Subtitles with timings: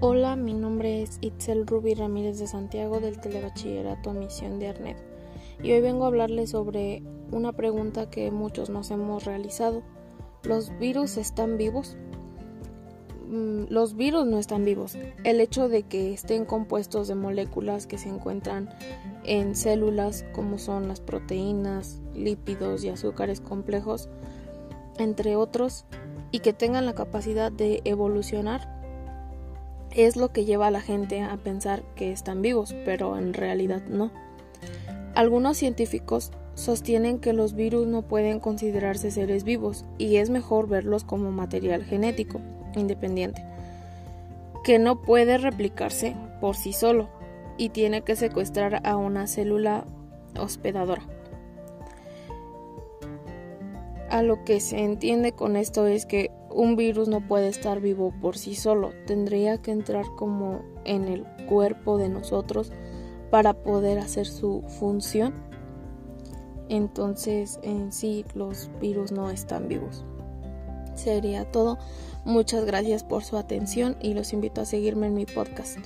[0.00, 4.98] Hola, mi nombre es Itzel Ruby Ramírez de Santiago del Telebachillerato Misión de Arnet
[5.62, 9.82] y hoy vengo a hablarles sobre una pregunta que muchos nos hemos realizado.
[10.42, 11.96] ¿Los virus están vivos?
[13.26, 14.98] Mm, los virus no están vivos.
[15.24, 18.68] El hecho de que estén compuestos de moléculas que se encuentran
[19.24, 24.10] en células como son las proteínas, lípidos y azúcares complejos,
[24.98, 25.86] entre otros,
[26.32, 28.75] y que tengan la capacidad de evolucionar
[29.96, 33.82] es lo que lleva a la gente a pensar que están vivos, pero en realidad
[33.88, 34.10] no.
[35.14, 41.04] Algunos científicos sostienen que los virus no pueden considerarse seres vivos y es mejor verlos
[41.04, 42.40] como material genético
[42.74, 43.42] independiente,
[44.64, 47.08] que no puede replicarse por sí solo
[47.56, 49.84] y tiene que secuestrar a una célula
[50.38, 51.02] hospedadora.
[54.10, 58.14] A lo que se entiende con esto es que un virus no puede estar vivo
[58.22, 62.72] por sí solo, tendría que entrar como en el cuerpo de nosotros
[63.30, 65.34] para poder hacer su función.
[66.68, 70.04] Entonces en sí los virus no están vivos.
[70.94, 71.78] Sería todo.
[72.24, 75.78] Muchas gracias por su atención y los invito a seguirme en mi podcast.